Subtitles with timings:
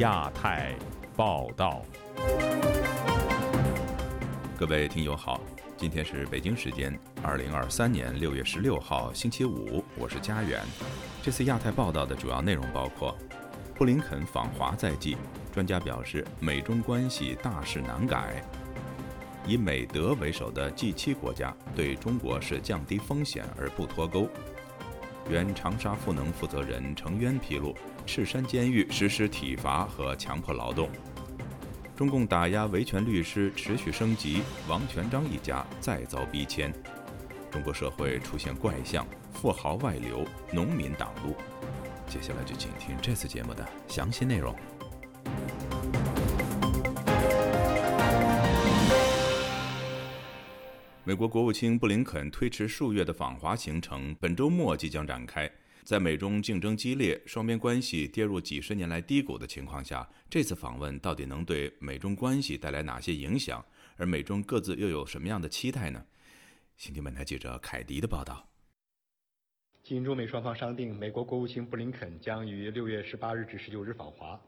[0.00, 0.74] 亚太
[1.14, 1.82] 报道，
[4.58, 5.38] 各位听友好，
[5.76, 10.62] 今天是北京时间二零二三年六月十六号星期五，我是佳远。
[11.22, 13.14] 这次亚太报道的主要内容包括：
[13.74, 15.18] 布林肯访华在即，
[15.52, 18.42] 专家表示美中关系大势难改；
[19.46, 24.26] 以美德为首的 G 七国家对中国是降低风险而不脱钩。
[25.28, 27.76] 原长沙赋能负责人程渊披露，
[28.12, 30.90] 赤山监狱实施体罚和强迫劳动。
[31.94, 36.72] 中共打压维权律师持续升级，王全章一家再遭逼迁。
[37.52, 41.36] 中国社会出现怪象，富豪外流，农民挡路。
[42.08, 44.56] 接下来就请听这次节目的详细内容。
[51.04, 55.48] 美国国务卿布林肯推迟数月的访华行程，本周末即将展开。
[55.84, 63.64] 在美中竞争激烈、双边关系跌入几十年来低谷的情况下，这次访问到底能对美中关系带来哪些影响？
[63.96, 66.04] 而美中各自又有什么样的期待呢？
[66.76, 68.46] 新听本台记者凯迪的报道。
[69.82, 74.40] 经中美双方商定，美国国务卿布林肯将于六月十八日至十九日访华，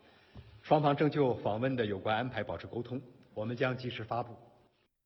[0.62, 3.00] 双方正就访问的有关安排保持沟通，
[3.34, 4.36] 我们将及时发布。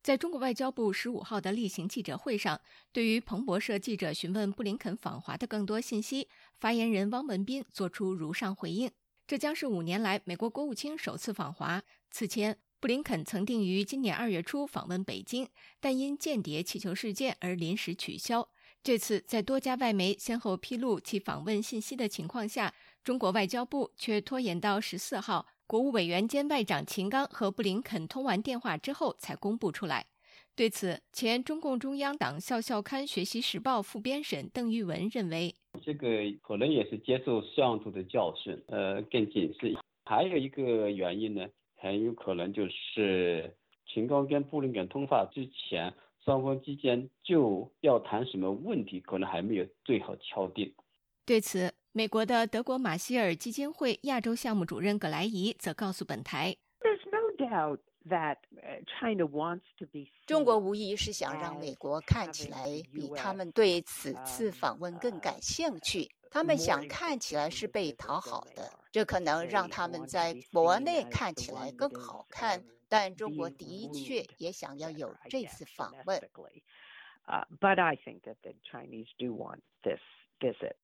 [0.07, 2.61] 在中国外交部十五号的例行记者会上，
[2.93, 6.29] 对于彭博社记者询问布林肯访华的更多信息，
[6.61, 8.89] 发言人汪文斌作出如上回应：
[9.27, 11.83] 这将是五年来美国国务卿首次访华。
[12.09, 15.49] 此前，布林肯曾定于今年二月初访问北京，
[15.81, 18.49] 但因间谍气球事件而临时取消。
[18.85, 25.49] 这次在多家外媒先后披露其访问信息的情况下，中国外交部却拖延到十四号。
[25.69, 30.07] 国务委员兼外长秦刚和布林肯通完电话之后才公布出来。
[30.55, 36.09] 对此，前中共中央党校校刊《学习时报》副编审邓玉文认为，这个
[36.41, 39.77] 可能也是接受摄像头的教训，呃，更谨慎。
[40.05, 41.45] 还有一个原因呢，
[41.77, 43.53] 很有可能就是
[43.93, 45.93] 秦刚跟布林肯通话之前，
[46.25, 50.73] 双方之间就要谈什么问题，可能还没有最好敲定。
[51.27, 51.75] 对此。
[51.93, 56.55] 美国的德国马歇尔基金会亚洲项目主任葛莱伊则告诉本台
[60.27, 66.07] ：“中国无疑是想让美国看起来比他们对此次访问更感兴趣。
[66.31, 72.63] 他们想看起来是被讨好的，这可能让他们在国内看起来更好看。
[72.91, 76.21] 但中国的确也想要有这次访问。”
[77.59, 80.01] But I think that the Chinese do want this
[80.41, 80.77] visit.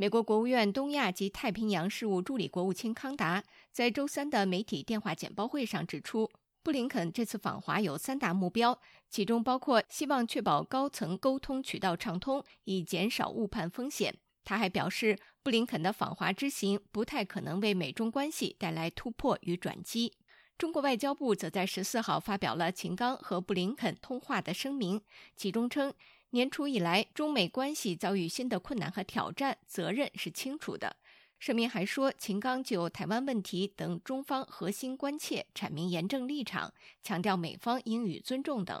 [0.00, 6.30] 美国国务院东亚及太平洋事务助理国务卿康达在周三的媒体电话简报会上指出，
[6.62, 14.16] 布林肯这次访华有三大目标，其中包括希望确保高层沟通渠道畅通，以减少误判风险。
[14.42, 20.14] 他还表示，布林肯的访华之行不太可能为美中关系带来突破与转机。
[20.56, 25.02] 中国外交部则在十四号发表了秦刚和布林肯通话的声明，
[25.36, 25.92] 其中称。
[26.32, 30.96] 年初以来，中美关系遭遇新的困难和挑战，责任是清楚的。
[31.40, 38.80] 声明还说，秦刚就台湾问题等中方核心关切阐明严正立场，强调美方应予尊重等。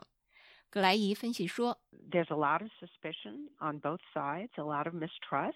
[0.68, 1.80] 格莱伊分析说
[2.12, 5.54] ：“There's a lot of suspicion on both sides, a lot of mistrust。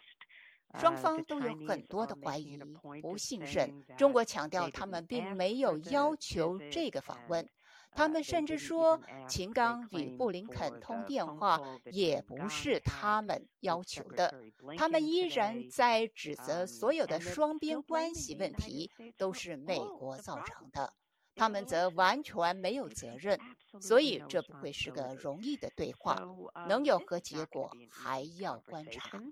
[0.81, 2.59] 双方都有很多的怀疑、
[3.01, 3.85] 不信任。
[3.97, 7.49] 中国强调，他们并没有要求这个访问。”
[7.95, 11.61] 他们甚至说，秦刚与布林肯通电话
[11.93, 14.35] 也不是他们要求的。
[14.77, 20.93] 他们依然在指责所有的双边关系问题都是美国造成的，
[21.37, 23.39] 他们则完全没有责任。
[23.81, 26.21] 所以这不会是个容易的对话，
[26.69, 29.23] 能有何结果还要观察。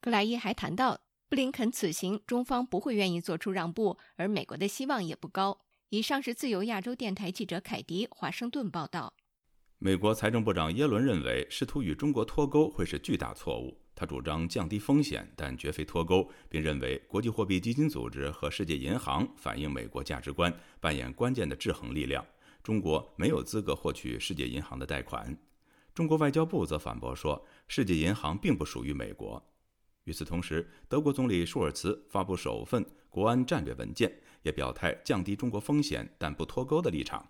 [0.00, 1.00] 格莱伊还谈到。
[1.34, 5.62] 布林肯此行，中方不会愿意做出让步，而美国的希望也不高。
[5.88, 9.12] 以上是自由亚洲电台记者凯迪华盛顿报道。
[9.80, 13.76] 美国财政部长耶伦认为，试图与中国脱钩会是巨大错误。
[13.96, 22.24] 他主张降低风险，但绝非脱钩，并认为国际货币基金组织和世界银行反映美国价值观，扮演关键的制衡力量。
[22.62, 25.36] 中国没有资格获取世界银行的贷款。
[25.96, 29.44] 中国外交部则反驳说，世界银行并不属于美国。
[30.04, 34.12] 与此同时，德国总理舒尔茨发布首份国安战略文件，
[34.42, 37.26] 也表态降低中国风险但不脱钩的立场。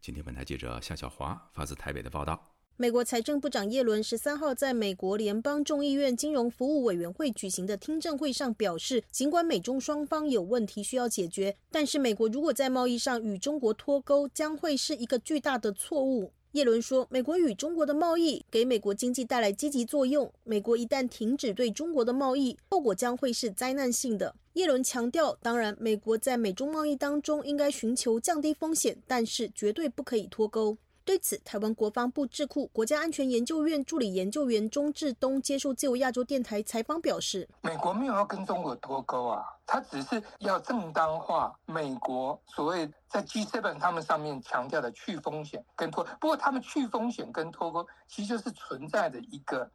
[0.00, 16.32] 今天，本台记者夏小华发自台北的报道：美国财政部长耶伦十三号在美国联邦众议院金融服务委员会举行的听证会上表示，尽管美中双方有问题需要解决，但是美国如果在贸易上与中国脱钩，将会是一个巨大的错误。
[16.58, 20.28] 耶伦说，美国与中国的贸易给美国经济带来积极作用。
[20.42, 24.34] 美国一旦停止对中国的贸易，后果将会是灾难性的。
[24.54, 30.76] 耶伦强调，当然，美国在美中贸易当中应该寻求降低风险，但是绝对不可以脱钩。
[31.08, 46.04] 对此，台湾国防部智库国家安全研究院助理研究员钟志东接受自由亚洲电台采访表示：“美国没有要跟中国脱钩啊，他只是要正当化美国所谓在 G7 他们上面强调的去风险跟脱。
[46.20, 49.66] 不过，他们去风险跟脱钩其实就是存在的一个。”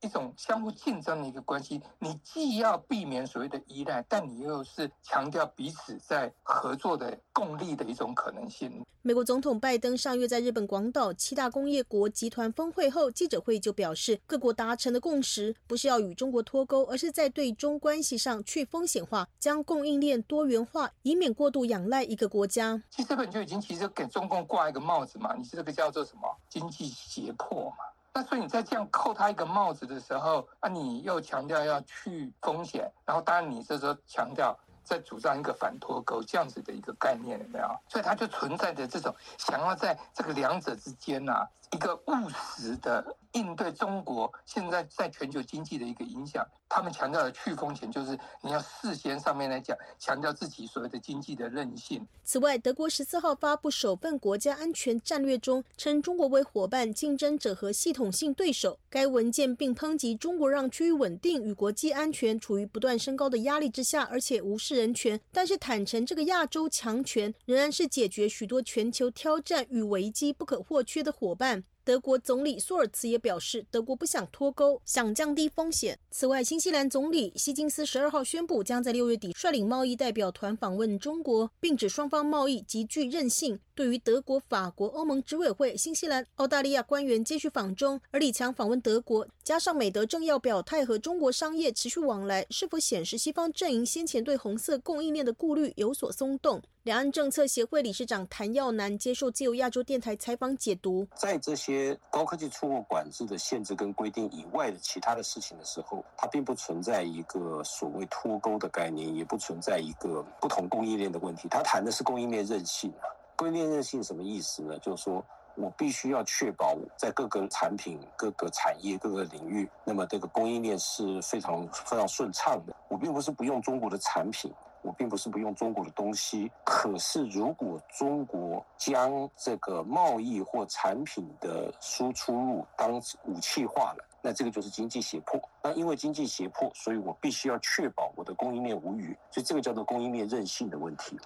[0.00, 8.84] 一种相互竞争的一个关系，你既要避免所谓的依赖，但你又是强调彼此在合作的共利的一种可能性。
[9.02, 22.80] 美国总统拜登上月在日本广岛七大工业国集团峰会后记者会就表示，各国达成的共识不是要与中国脱钩，而是在对中关系上去风险化，将供应链多元化，以免过度仰赖一个国家。
[22.90, 27.76] 其实这本就已经其实给中共挂一个帽子嘛，你是这个叫做什么经济胁迫嘛？
[28.12, 37.68] 那所以你在这样扣他一个帽子的时候，啊，你又强调要去风险，然后当然你这时候强调在主张一个反脱钩这样子的一个概念，有没有？
[37.88, 41.46] 所以它就存在着这种想要在这个两者之间呐。
[41.70, 52.06] 一个务实的应对中国现在在全球经济的一个影响，他们强调的去风险，就是你要事先上面来讲，强调自己所谓的经济的韧性。
[52.24, 58.78] 此外，德国十四号发布首份国家安全战略中，称中国为伙伴、竞争者和系统性对手。
[58.88, 65.20] 该文件并抨击中国让区域稳定与国际安全处于不断升高的压力之下，而且无视人权。
[65.30, 71.57] 但是坦诚，这个亚洲强权仍然是解决许多全球挑战与危机不可或缺的伙伴。
[71.58, 75.98] again 德国总理舒尔茨也表示，德国不想脱钩，想降低风险。
[76.10, 83.58] 此外，新西兰总理希金斯十二号宣布，将在六月底率领贸易代表团访问中国，并指双方贸易极具韧性。
[83.74, 96.60] 对于德国、法国、欧盟执委会、新西兰、澳大利亚官员接续访中，而李强访问德国，加上美德政要表态和中国商业持续往来，是否显示西方阵营先前对红色供应链的顾虑有所松动？
[96.82, 101.77] 两岸政策协会理事长谭耀南接受自由亚洲电台采访解读，在这些
[102.10, 111.48] 高科技出口管制的限制跟规定以外的其他的事情的时候，它并不存在一个所谓脱钩的概念，也不存在一个不同供应链的问题。
[111.48, 114.78] 它谈的是供应链韧性啊，供应链韧性什么意思呢？
[114.78, 122.74] 就是说我必须要确保在各个产品、各个产业、各个领域，那么这个供应链是非常非常顺畅的。
[122.88, 124.52] 我并不是不用中国的产品。
[124.82, 135.40] 我并不是不用中国的东西，可是如果中国将这个贸易或产品的输出入当武器化了，那这个就是经济胁迫。
[135.62, 141.18] 那因为经济胁迫，所以我必须要确保我的供应链无虞，所以这个叫做供应链韧性的问题。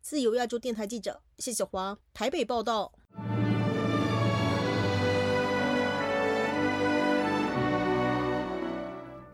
[0.00, 2.92] 自由亚洲电台记者谢小华台北报道。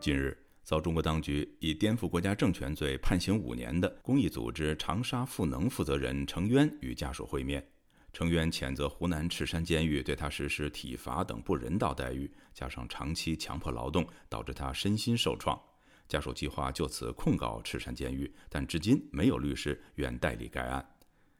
[0.00, 0.47] 近日。
[0.68, 7.66] 遭中国当局以颠覆国家政权罪判刑五年的公益组织长沙赋能负责人程渊与家属会面，
[8.12, 15.58] 程渊谴责湖南赤山监狱对他实施体罚等不人道待遇，加上长期强迫劳动，导致他身心受创。
[16.06, 20.86] 家属计划就此控告赤山监狱，但至今没有律师愿代理该案。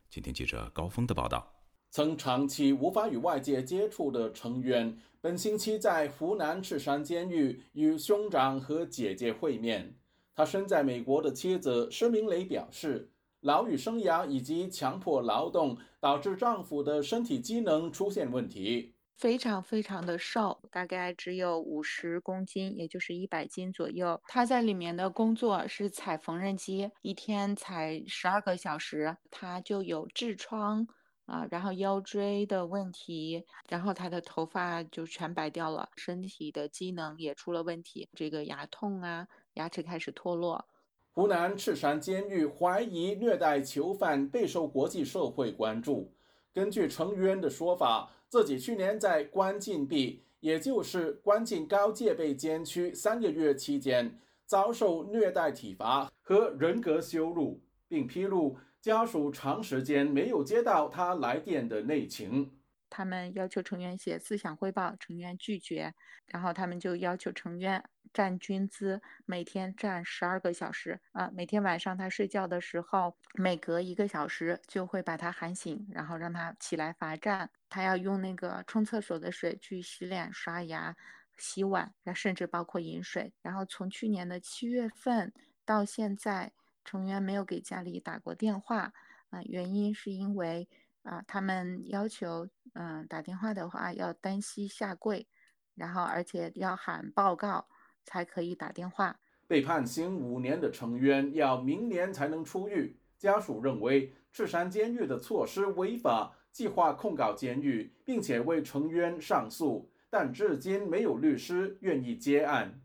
[0.09, 1.58] 请听记者高峰的报道。
[1.91, 9.95] 曾长期无法与外界接触的成员，本星期在湖南赤山监狱与兄长和姐姐会面。
[10.35, 24.21] 他身在美国的妻子施明雷表示，牢狱生涯以及强迫劳动导致丈夫的身体机能出现问题，非常非常的瘦，大概只有五十公斤，也就是一百斤左右。
[24.29, 30.87] 他在里面的工作是踩缝纫机，一天踩十二个小时，他就有痔疮。
[31.29, 40.65] 啊，然后腰椎的问题，然后他的头发就全白掉了，身体的机能也出了问题，这个牙痛啊，牙齿开始脱落。
[41.13, 46.15] 湖南赤山监狱怀疑虐待囚犯备受国际社会关注。
[46.55, 58.59] 根据程渊的说法，自己去年在关禁闭，也就是关进高戒备监区三个月期间，遭受虐待体罚和人格羞辱，并披露。
[58.81, 65.93] 家属长时间没有接到他来电的内情，他们要求成员写思想汇报，成员拒绝，
[66.27, 80.97] 然后他们就要求成员站军姿，每天站十二个小时啊，每天晚上他睡觉的时候，每隔一个小时就会把他喊醒，然后让他起来罚站，他要用那个冲厕所的水去洗脸、刷牙、
[81.37, 85.33] 洗碗，甚至包括饮水，然后从去年的七月份
[85.65, 86.53] 到现在。
[86.89, 88.95] 成员没有给家里打过电话，
[89.29, 90.67] 啊，原因是因为，
[91.03, 95.27] 啊，他们要求，嗯，打电话的话要单膝下跪，
[95.75, 97.69] 然后而且要喊报告
[98.07, 99.21] 才可以打电话。
[99.47, 112.81] 被判刑五年的成员要明年才能出狱，家属认为赤山监狱的措施违法，计划控告监狱，并且为成员上诉，但至今没有律师愿意接案。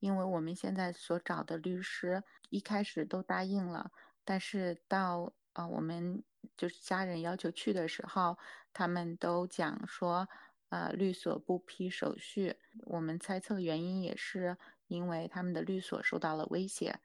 [0.00, 3.90] 因为我们现在所找的律师一开始都答应了，
[4.24, 6.22] 但是到啊我们
[6.56, 8.38] 就是家人要求去的时候，
[8.72, 10.28] 他们都讲说，
[10.68, 12.56] 呃律所不批手续。
[12.82, 17.00] 我们猜测原因也是因为他们的律所受到了威胁。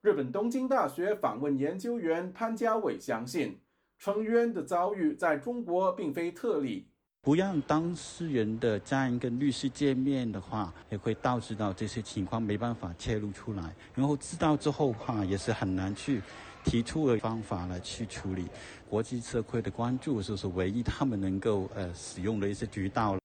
[0.00, 3.60] 日本东京大学访问研究员潘家伟相信，
[3.98, 6.92] 成员的遭遇在中国并非特例。
[7.20, 13.74] 不让当事人的家人跟律师见面的话，也会导致到这些情况没办法揭露出来。
[13.94, 16.22] 然后知道之后的话，也是很难去
[16.64, 18.46] 提出的方法来去处理。
[18.88, 23.18] 国际社会的关注就是唯一他们能够呃使用的一些渠道。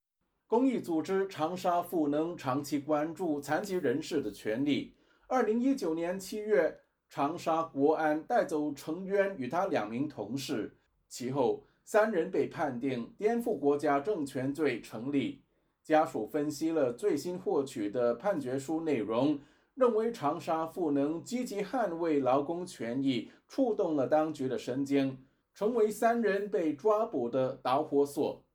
[0.48, 4.96] 公益组织长沙赋能长期关注残疾人士的权利。
[5.28, 6.76] 二零一九年七月，
[7.10, 10.76] 长沙国安带走程渊与他两名同事，
[11.08, 11.66] 其后。
[11.84, 15.44] 三人被判定颠覆国家政权罪成立。
[15.84, 19.38] 家属分析了最新获取的判决书内容，
[19.76, 25.18] 认为长沙赋能积极捍卫劳工权益，触动了当局的神经，
[25.54, 28.46] 成为三人被抓捕的导火索。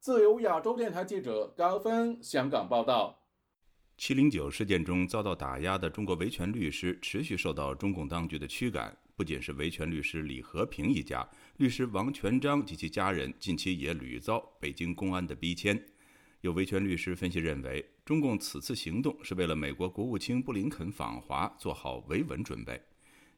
[0.00, 3.18] 自由亚洲电台记者高峰香港报道。
[3.98, 8.96] 七零九事件中遭到打压的中国维权律师持续受到中共当局的驱赶。
[9.14, 11.28] 不仅是维权律师李和平一家，
[11.58, 15.80] 律师王全章及其家人近期也屡遭北京公安的逼迁。
[16.40, 22.80] 有维权律师分析认为，中共此次行动是为了美国国务卿布林肯访华做好维稳准备。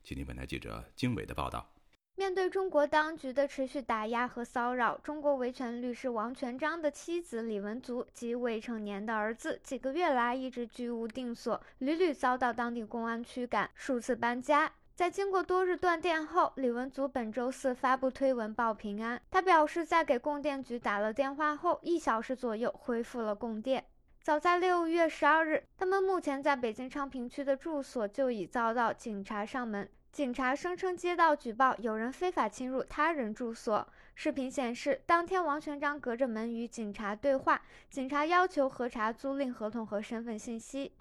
[0.03, 1.71] 请听本台记者经纬的报道。
[2.17, 14.73] 面对中国当局的持续打压和骚扰，中国维权律师王全章的妻子李文足及未成年的儿子几个月来一直居无定所，屡屡遭到当地公安驱赶，数次搬家。
[14.95, 19.21] 在经过多日断电后，李文足本周四发布推文报平安。
[19.29, 23.85] 他表示，在给供电局打了电话后，一小时左右恢复了供电。
[24.23, 29.91] 早在六月十二日，他们目前在北京昌平区的住所就已遭到警察上门。
[30.13, 33.85] 警察声称接到举报，有人非法侵入他人住所。
[34.15, 37.61] 视频显示，当天王全章隔着门与警察对话，
[37.91, 40.93] 警察要求核查租赁合同和身份信息。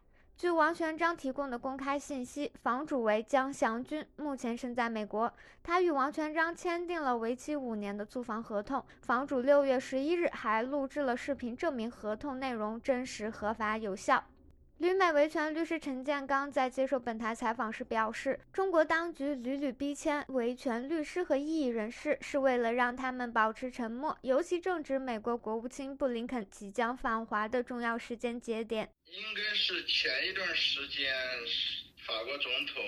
[0.44, 5.34] 据王全章提供的公开信息，房主为江祥军，目前身在美国。
[5.64, 8.84] 他与王全章签订了为期五年的租房合同。
[9.04, 14.22] 房主六月十一日还录制了视频，证明合同内容真实、合法、有效。
[14.84, 28.92] 旅美维权律师陈建刚在接受本台采访时表示，中国当局屡屡逼迁维权律师和异议人士，是为了让他们保持沉默，尤其正值美国国务卿布林肯即将访华的重要时间节点。
[29.06, 31.16] 应该是前一段时间，
[32.06, 32.84] 法国总统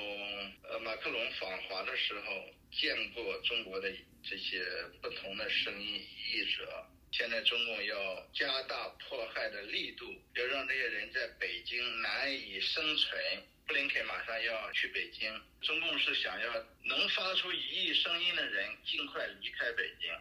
[0.70, 2.26] 呃马克龙访华的时候，
[2.74, 3.90] 见过中国的
[4.22, 4.62] 这些
[5.02, 6.90] 不同的声音异者。
[7.18, 10.04] 现在中共要加大迫害的力度，
[10.36, 13.18] 要让这些人在北京难以生存。
[13.66, 16.54] 布林肯马上要去北京，中共是想要
[16.84, 20.12] 能发出异议声音的人尽快离开北京，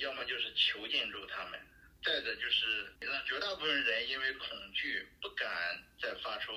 [0.00, 1.60] 要么就是囚禁住他们，
[2.02, 5.48] 再者就是让绝大部分人因为恐惧不敢
[6.02, 6.52] 再发出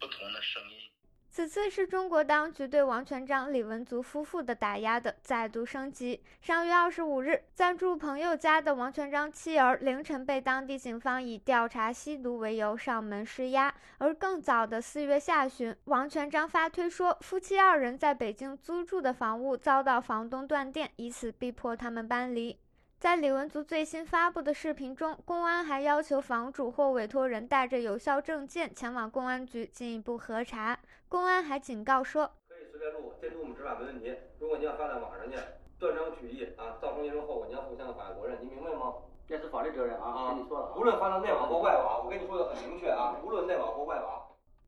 [0.00, 0.90] 不同的声音。
[1.34, 6.22] 此次是中国当局对王全章、李文足夫妇的打压的再度升级。
[6.40, 13.74] 上月二十五日，暂住朋友家的王全章妻儿凌晨被当地警方以调查吸毒为由上门施压。
[13.98, 22.56] 而更早的四月下旬，王全章发推说，夫妻二人在北京租住的房屋遭到房东断电，以此逼迫他们搬离。
[23.04, 30.78] 在李文足最新发布的视频中，公安还要求房主或委托人带着有效证件前往公安局进一步核查。
[31.06, 34.16] 公安还警告说，可以随便录，监督我们执法没问题。
[34.38, 35.36] 如果你要发在网上去，
[35.78, 38.94] 断章取义啊，造成严重后果，你要负相应法律责任，你明白吗？
[39.28, 44.22] 这是法律责任啊，跟你说了，无论发生内网或外网，我跟你说的很明确啊，无论内网或外网。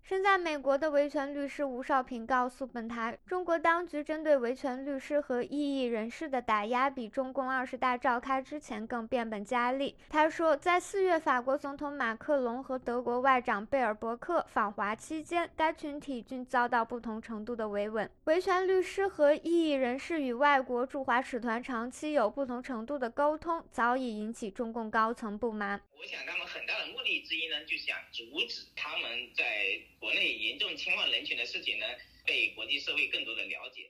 [0.09, 9.97] 身在美国的维权律师吴少平告诉本台，中国当局针对维权律师和异议人士的打压比中共二十大召开之前更变本加厉。
[10.09, 18.09] 他说，在四月法国总统马克龙和德国外长贝尔伯克访华期间，该群体均遭到不同程度的维稳。
[18.27, 25.81] 维权律师和异议人士与外国驻华使团长期有不同程度的沟通，早已引起中共高层不满。
[25.99, 31.87] 我想，他们很大的目的之一呢，就想阻止他们在国内严重侵犯人权的事情呢，
[32.27, 33.89] 被国际社会更多的了解。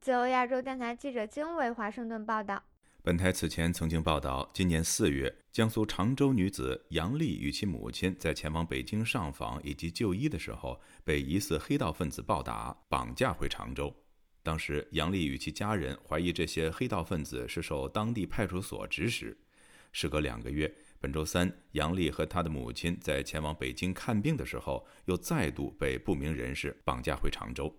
[0.00, 2.62] 自由亚洲电台记者经纬华盛顿报道。
[3.02, 13.94] 本台此前曾经报道，今年四月，江苏常州女子杨丽与其母亲在前往北京上访以及就医的时候，被疑似黑道分子暴打、绑架回常州。
[14.42, 19.36] 当时，杨丽与其家人怀疑这些黑道分子是受当地派出所指使。
[19.92, 20.74] 时隔两个月，
[21.04, 27.70] 本周三，杨丽和她的母亲在前往北京看病的时候，又再度被不明人士绑架回常州。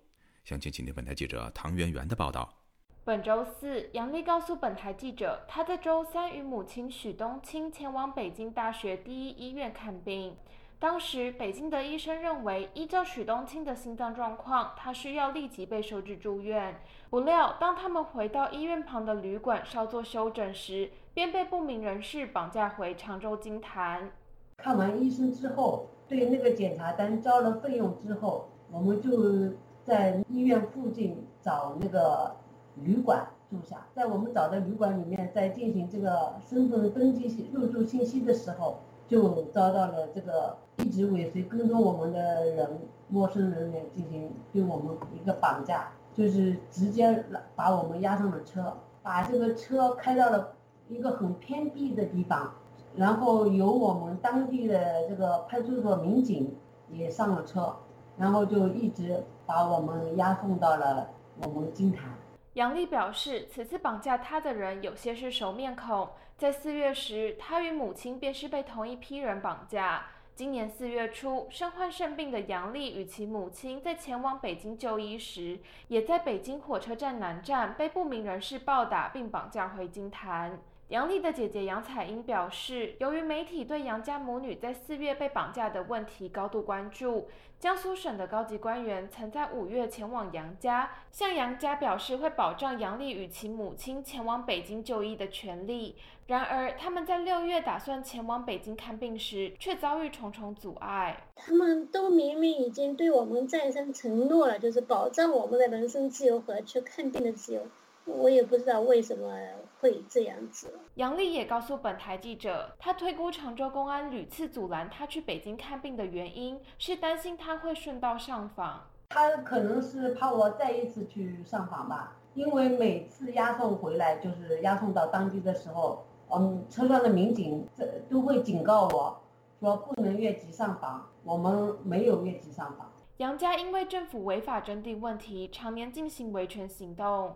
[0.44, 2.62] 详情，请听本台记者唐媛媛的报道。
[3.04, 10.38] 本周四，杨丽告诉本台记者，她在周三与母亲许冬青前往北京大学第一医院看病。
[10.80, 16.76] 当时，北京的医生认为，依照许冬青的心脏状况，他需要立即被收治住院。
[17.10, 24.12] 不料，当他们回到医院旁的旅馆稍作休整时，便被不明人士绑架回常州金坛。
[24.58, 29.54] 看完医生之后，对那个检查单交了费用之后，我们就
[29.84, 32.36] 在医院附近找那个。
[32.84, 47.24] 旅馆住下，在我们找的旅馆里面，在进行这个身份登记、入住信息的时候，就遭到了这个一直尾随跟踪我们的人，陌生人员进行对我们一个绑架，就是直接
[47.56, 50.54] 把我们押上了车，把这个车开到了
[50.88, 52.54] 一个很偏僻的地方，
[52.96, 56.56] 然后由我们当地的这个派出所民警
[56.92, 57.76] 也上了车，
[58.18, 61.10] 然后就一直把我们押送到了
[61.42, 62.10] 我们金坛。
[62.56, 66.10] 杨丽表示，此次绑架她的人有些是熟面孔。
[66.38, 70.06] 在四月时，她与母亲便是被同一批人绑架。
[70.34, 75.60] 今年四月初，身患肾病的杨丽与其母亲在前往北京就医时，
[75.90, 80.58] 也在北京火车站南站被不明人士暴打并绑架回金坛。
[80.90, 87.28] 杨丽的姐姐杨彩英表示，由于媒体对杨家母女在四月被绑架的问题高度关注，
[87.60, 95.96] 江苏省的高级官员曾在五月前往杨家，向杨家表示会保障杨丽与其母亲前往北京就医的权利。
[96.28, 101.26] 然而，他们在六月打算前往北京看病时，却遭遇重重阻碍。
[101.36, 107.66] 他们都明明已经对我们再三承诺了，就是保障我们的人身自由和去看病的自由。
[108.06, 109.36] 我也不知道为什么
[109.80, 110.80] 会这样子。
[110.96, 118.88] 杨丽也告诉本台记者，她推估常州公安屡次阻拦她去北京看病的原因是担心她会顺道上访。
[119.10, 129.22] 他可能是怕我再一次去上访吧，因为每次押送回来，就是押送到当地的时候，嗯，车上的民警这都会警告我
[129.60, 131.08] 说不能越级上访。
[131.24, 132.92] 我们没有越级上访。
[133.18, 137.36] 杨家因为政府违法征地问题，常年进行维权行动。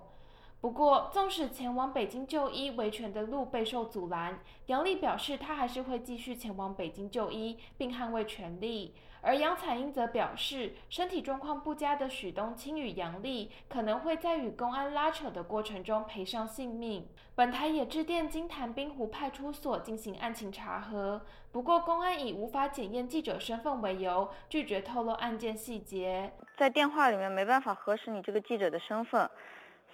[0.61, 8.93] 不过，纵使前往北京就医维权的路备受阻拦，杨丽表示，她还是会继续前往北京就医，并捍卫权利。
[9.21, 17.07] 而杨彩英则表示，身体状况不佳的许冬青与杨丽可能会在与公安拉扯的过程中赔上性命。
[17.35, 21.21] 本台也致电金坛滨湖派出所进行案情查核，
[21.53, 26.33] 不过公安以无法检验记者身份为由，拒绝透露案件细节。
[26.57, 29.29] 在电话里面没办法核实你这个记者的身份。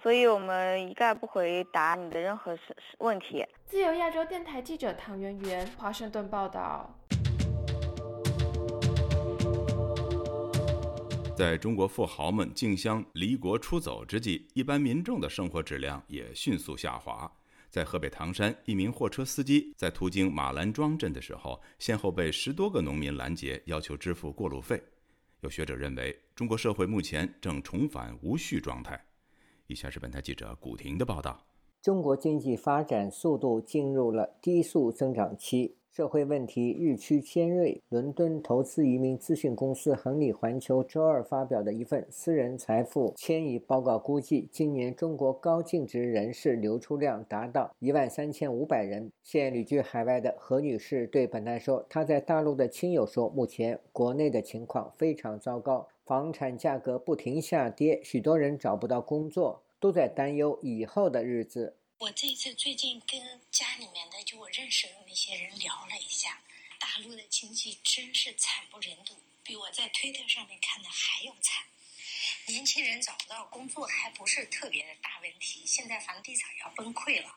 [0.06, 2.62] 所以我们一概不回答你的任何是
[2.98, 3.44] 问题。
[3.64, 6.96] 自由亚洲电台记者唐媛媛，华盛顿报道。
[11.36, 17.28] 在中国富豪们竞相离国出走之际，一般民众的生活质量也迅速下滑。
[17.68, 24.80] 在河北唐山，一名货车司机在途经马兰庄镇的时候，先后被十多个农民拦截，要求支付过路费。
[25.40, 29.04] 有学者认为，中国社会目前正重返无序状态。
[29.68, 31.40] 以下是本台记者古婷的报道：
[31.82, 37.82] 中国经济发展速度进入了低速增长期，社会问题日趋尖锐。
[37.88, 49.10] 伦敦投资移民咨询公司恒利环球周二发表的一份私人财富迁移报告估计，今年中国高净值人士流出量达到一万三千五百人。
[49.24, 61.76] 现旅居海外的何女士对本台说：“她在大陆的亲友说，目前国内的情况非常糟糕。”房产价格不停下跌，许多人找不到工作，都在担忧以后的日子。
[61.98, 66.40] 我这次最近跟家里面的就我认识的那些人聊了一下，
[66.78, 71.66] 大陆的经济真是惨不忍睹，比我在推特上面看的还要惨。
[72.46, 77.34] 年轻人找不到工作还不是特别的大问题，现在房地产要崩溃了，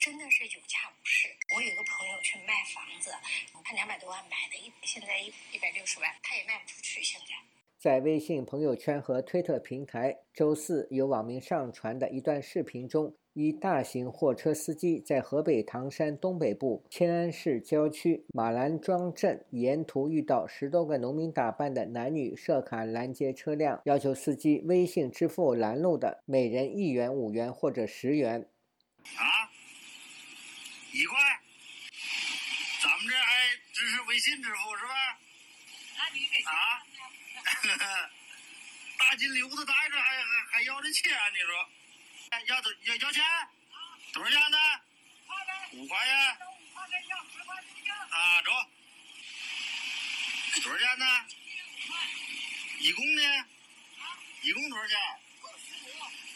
[0.00, 1.36] 真的是有价无市。
[1.54, 3.14] 我有个朋友去卖房子，
[3.62, 7.36] 他两百多万买的，一现在一一百六十万，他也卖不出去，现在。
[7.78, 28.48] 在微信朋友圈和推特平台，周四有网民上传的一段视频中，一大型货车司机在河北唐山东北部迁安市郊区马兰庄镇沿途遇到十多个农民打扮的男女设卡拦截车辆，要求司机微信支付拦路的每人一元、五元或者十元。
[29.16, 29.22] 啊，
[30.92, 31.16] 一块。
[32.82, 34.90] 咱们这还支持微信支付是吧？
[35.96, 36.82] 那你给啊？
[38.98, 41.10] 大金溜子，大这还还还要这钱？
[41.32, 41.70] 你说？
[42.30, 43.24] 要要要钱？
[44.12, 44.58] 多少钱呢？
[45.72, 46.16] 五块钱。
[48.10, 48.50] 啊，走。
[50.62, 51.26] 多少钱呢？
[52.80, 53.22] 一共呢？
[54.42, 54.98] 一共多少钱？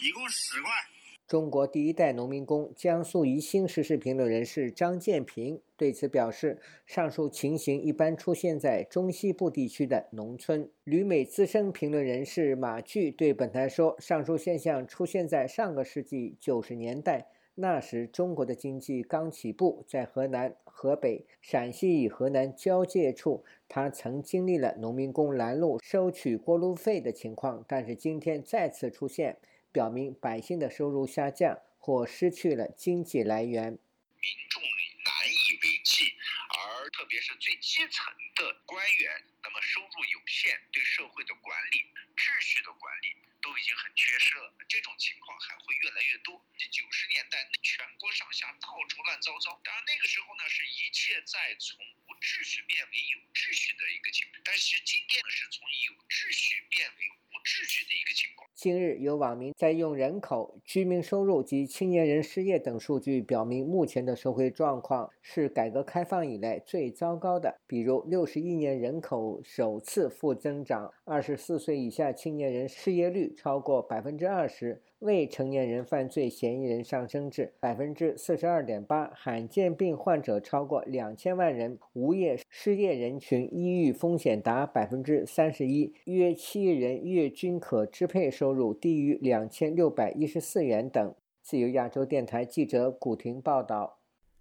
[0.01, 0.87] 一共十块。
[1.33, 29.39] 中国第一代农民工、江苏宜兴时事评论人士张建平对此表示：“上述情形一般出现在中西部地区的农村。”旅美资深评论人士马巨对本台说：“上述现象出现在上个世纪九十年代，那时中国的经济刚起步，在河南、河北、陕西与河南交界处，他曾经历了农民工拦路收取过路费的情况，但是今天再次出现。”
[29.73, 33.73] 表明百姓的收入下降或失去了经济来源，
[34.21, 36.15] 民众难以为继，
[36.53, 44.53] 而特别是最基层的官员，那么收入有限，对社会的管理、秩序的管理都已经很缺失了。
[44.69, 46.37] 这种情况还会越来越多。
[46.71, 58.49] 九十年代全国上下到处乱糟糟，当然那个时候呢，是一切在从无秩序变为有秩序的一个情况，但是今天呢，是从有秩序变为无秩序的一个情况。
[58.55, 67.57] 近日，有网民在用人口、居民收入及青年人失业等数据，表明目前的社会状况是改革开放以来最糟糕的。
[67.67, 74.83] 比如，六十一年人口首次负增长，二十四岁以下青年人失业率超过百分之二十。
[75.01, 91.15] 未成年人犯罪嫌疑人上升至百分之四十二点八，罕见病患者超过两千万人，无业失业人群抑郁风险达百分之三十一，约七亿人月均可支配收入低于两千六百一十四元等。
[91.43, 94.01] 自由亚洲电台记者古婷报道。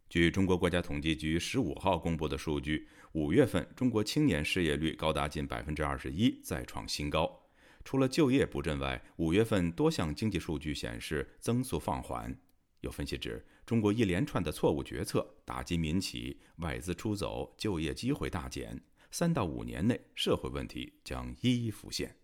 [0.10, 7.42] 据中国国家统计局十五号公布的数据，五月份中国青年失业率高达近百分之二十一，再创新高。
[7.84, 12.38] 除了就业不振外，五月份多项经济数据显示增速放缓。
[12.82, 18.80] 有分析指，中国一连串的错误决策打击民企，外资出走，就业机会大减。
[19.10, 22.16] 三到五年内，社会问题将一一浮现。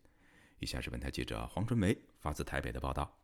[0.60, 3.18] 以下是本台记者黄春梅发自台北的报道。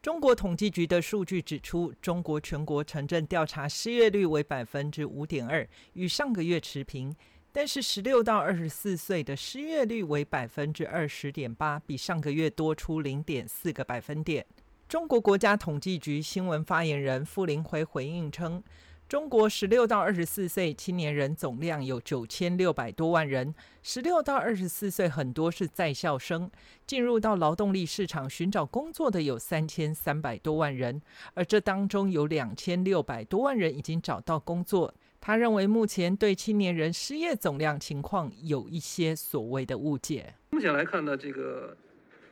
[0.00, 7.14] 中国统计局的数据指出，中国全国城镇调查失业率为百分之五点二，与上个月持平。
[7.50, 14.46] 但是，十六到二十四岁的失业率为百分之二十点八，比上个月多出零点四个百分点。
[14.88, 18.62] 中国国家统计局新闻发言人傅林辉回应称，
[19.08, 26.50] 中国十六到二十四岁青年人总量有九千六百多万人，十六到二十四岁很多是在校生，
[26.86, 31.00] 进入到劳动力市场寻找工作的有三千三百多万人，
[31.32, 34.92] 而这当中有两千六百多万人已经找到工作。
[35.18, 40.34] 他认为，目前对青年人失业总量情况有一些所谓的误解。
[40.50, 41.74] 目前来看呢，这个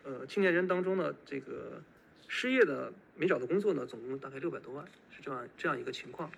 [0.05, 1.83] 呃青年人当中呢，这个
[2.29, 6.31] 失业的没找到工作呢，总共大概六百多万，是这样这样一个情况。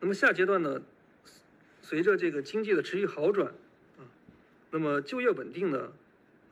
[0.00, 0.80] 那么下阶段呢，
[1.82, 3.48] 随着这个经济的持续好转
[3.98, 4.02] 啊，
[4.70, 5.92] 那么就业稳定呢，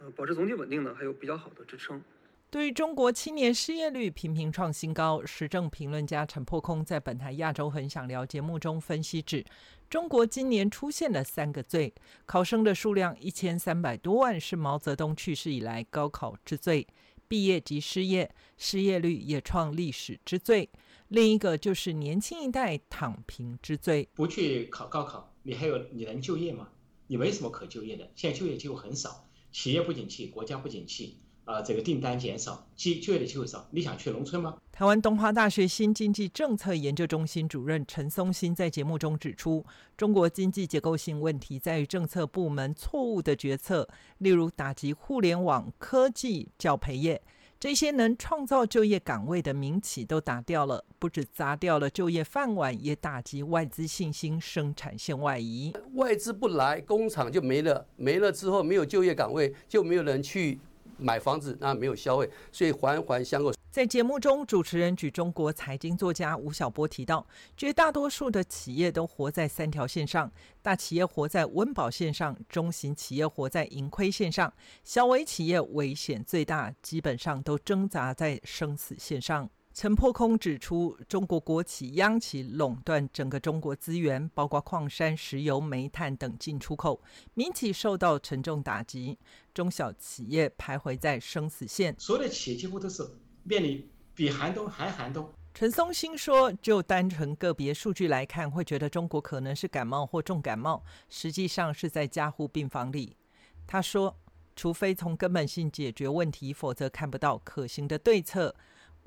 [0.00, 2.02] 呃保持总体稳定呢，还有比较好的支撑。
[2.50, 9.44] 对于中国青年失业率频频创新高，时政评论家陈破空在本台《亚洲很想聊》节目中分析指，
[9.90, 11.92] 中国今年出现了三个最：
[12.24, 16.86] 考生的数量一千三百多万是毛泽东去世以来高考之最；
[17.28, 20.70] 毕业即失业，失业率也创历史之最；
[21.08, 24.08] 另一个就是年轻一代躺平之最。
[24.14, 26.68] 不去考高考，你还有你能就业吗？
[27.06, 31.18] 你没什么可就业的，现在就业机会很少，企业不景气，国家不景气。
[31.44, 33.66] 啊，这个订单减少，就就业的机会少。
[33.70, 34.58] 你想去农村吗？
[34.70, 39.64] 台湾东华大学新经济政策研究中心主任陈松新在节目中指出，
[39.96, 47.22] 中国经济结构性问题在于政策部门错误的决策，例如打击互联网、科技、教培业
[47.60, 55.74] 这些能创造就业岗位的民企都打掉了，不止砸掉了就业饭碗，也打击外资信心，生产线外移。
[55.94, 60.60] 外资不来，工厂就没了，没了之后没有就业岗位，就没有人去。
[60.98, 63.52] 买房子那没有消费，所以环环相扣。
[63.70, 67.24] 在节目中，主持人举中国财经作家吴晓波提到，
[67.56, 70.30] 绝大多数的企业都活在三条线上：
[70.62, 79.48] 大企业活在温饱线上，中型企业活在盈亏线上，小微企业危险最大，基本上都挣扎在生死线上。
[79.80, 87.00] 陈破空指出，中国国企、央企垄断整个中国资源，包括矿山、石油、煤炭等进出口，
[87.34, 89.16] 民企受到沉重打击，
[89.54, 91.94] 中小企业徘徊在生死线。
[91.96, 93.08] 所有的企业几乎都是
[93.44, 95.32] 面临比寒冬还寒冬。
[95.54, 103.16] 陈松兴说：“就单纯个别数据来看，会觉得中国可能是感冒或重感冒，实际上是在加护病房里。”
[103.64, 104.18] 他说
[104.56, 108.52] ：“除非从根本性解决问题，否则看不到可行的对策。”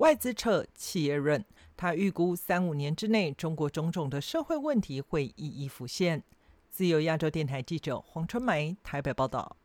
[0.02, 1.44] 外资撤，企业润。
[1.76, 6.24] 他预估三五年之内，中国种种的社会问题会一一浮现。
[6.68, 9.56] 自由亚洲电台记者黄春梅台北报道。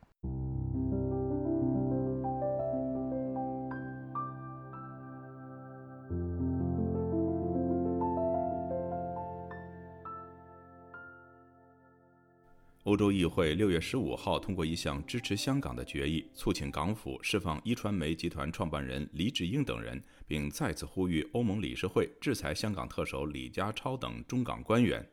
[12.97, 25.07] 欧洲议会六月十五号通过一项支持香港的决议，促请港府释放一传媒集团创办人黎智英等人，并再次呼吁欧盟理事会制裁香港特首李家超等中港官员。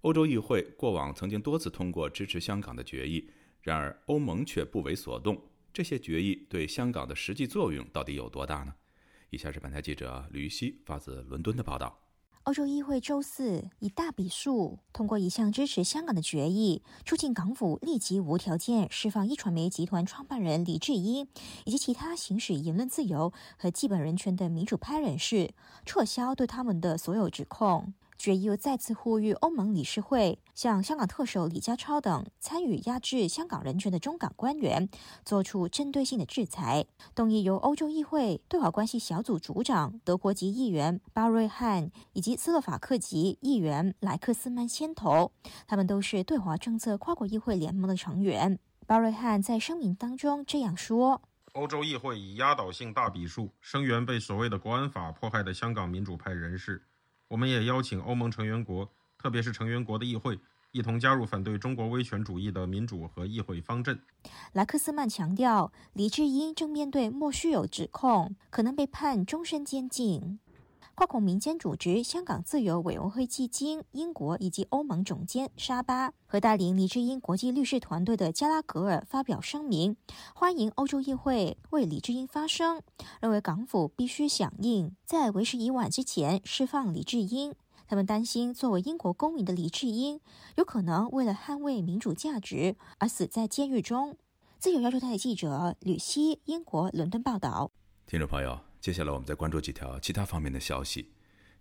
[0.00, 3.28] 欧洲议会过往曾经多次通过支持香港的决议，
[3.60, 5.38] 然而欧盟却不为所动。
[5.70, 8.74] 这些决议对香港的实际作用到底有多大呢？
[9.28, 12.01] 以下是本台记者吕希发自伦敦的报道。
[12.44, 21.28] 欧洲议会周四以大笔数通过一项支持香港的决议，促进港府立即无条件释放一传媒集团创办人黎智英
[21.64, 25.52] 以及其他行使言论自由和基本人权的民主派人士，
[25.86, 27.94] 撤销对他们的所有指控。
[28.18, 34.88] 决议又再次呼吁欧盟理事会向香港特首李家超等参与压制香港人权的中港官员
[35.24, 36.86] 做出针对性的制裁。
[37.14, 45.32] 动议由欧洲议会对华关系小组组长德国籍议员巴瑞汉以及斯洛伐克籍议员莱克斯曼牵头，
[45.66, 48.58] 他们都是对华政策跨国议会联盟的成员。
[48.86, 51.22] 巴瑞汉在声明当中这样说
[51.54, 56.82] ：“欧洲议会以压倒性大比数声援被所谓的国安法迫害的香港民主派人士。”
[57.32, 60.38] 我们也邀请欧盟成员国，特别是成员国的议会，
[60.70, 63.98] 一同加入反对中国威权主义的民主和议会方阵。
[64.52, 70.40] 莱克斯曼强调，黎智英正面对莫须有指控，可能被判终身监禁。
[70.94, 79.96] 跨国民间组织香港自由委员会基金英国以及欧盟总监沙巴和带领李智英国际律师团队的加拉格尔发表声明，
[80.34, 82.82] 欢迎欧洲议会为李智英发声，
[83.20, 87.54] 认为港府必须响应，在为时已晚之前释放李智英。
[87.88, 90.20] 他们担心，作为英国公民的李智英
[90.56, 94.16] 有可能为了捍卫民主价值而死在监狱中。
[94.58, 97.70] 自由亚洲台记者吕希，英国伦敦报道。
[98.06, 98.71] 听众朋友。
[98.82, 101.12] 接下来，我们再关注几条其他方面的消息。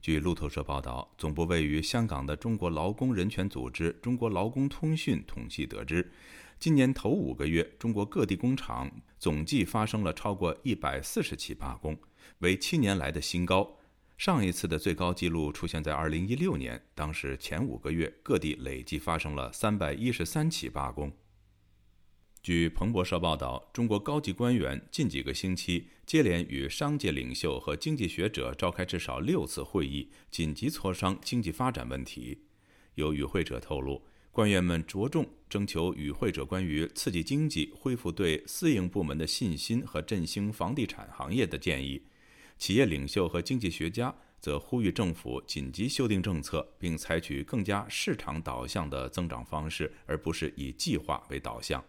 [0.01, 6.11] 据路透社报道，总部位于香港的中国劳工人权组织中国劳工通讯统计得知，
[6.57, 11.95] 今年头五个月，中国各地工厂总计发生了超过一百四十起罢工，
[12.39, 13.77] 为七年来的新高。
[14.17, 21.11] 上一次的最高纪录出现在二零一六年，当时前五个月各地累计发生了三百一十三起罢工。
[22.41, 32.37] 据彭博社报道，中国高级官员近几个星期接连与商界领袖和经济学者召开至少六次会议，紧急磋商经济发展问题。
[32.95, 42.03] 有与会者透露，官员们着重征求与会者关于刺激经济、恢复对私营部门的信心和振兴房地产行业的建议。
[42.57, 51.81] 企业领袖和经济学家则呼吁政府紧急修订政策，并采取更加市场导向的增长方式，而不是以计划为导向。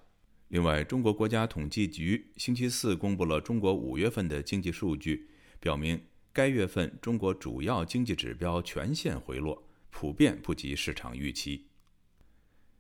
[0.52, 5.26] 另外，中国国家统计局星期四公布了中国五月份的经济数据，
[5.58, 5.98] 表明
[6.30, 11.68] 该月份中国主要经济指标全线回落，普遍不及市场预期。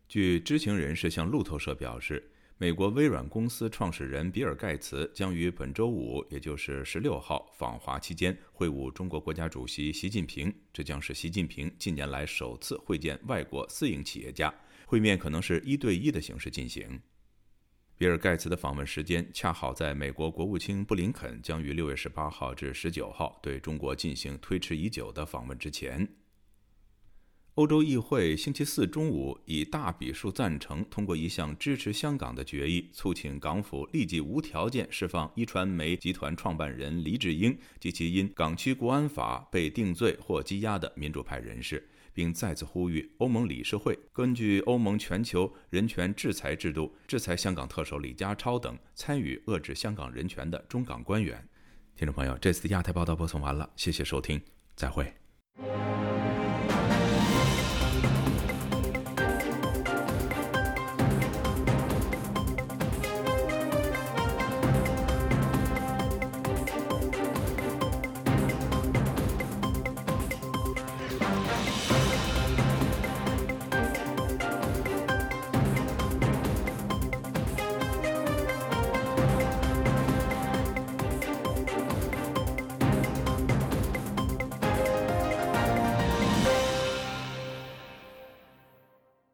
[0.06, 14.54] 据知情人士向路透社表示，美国微软公司创始人比尔·盖茨将于本周五，也就是十六号访华期间会晤中国国家主席习近平，这将是习近平近年来首次会见外国私营企业家。
[14.84, 17.00] 会面可能是一对一的形式进行。
[18.02, 26.08] 比尔·盖茨的访问时间恰好在美国国务卿布林肯将于六月十八号至十九号对中国进行推迟已久的访问之前。
[27.54, 41.88] 欧洲议会星期四中午以大笔数赞成通过一项支持香港的决议，促请港府立即无条件释放一传媒集团创办人黎智英及其因港区国安法被定罪或羁押的民主派人士。
[42.12, 51.46] 并再次呼吁欧盟理事会根据欧盟全球人权制裁制度制裁香港特首李家超等参与遏制香港人权的中港官员。
[51.96, 54.40] 听众朋友，这次的亚太报道播送完了，谢谢收听，
[54.74, 55.12] 再会。